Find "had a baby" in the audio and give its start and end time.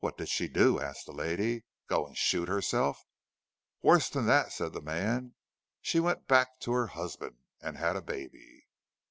7.77-8.65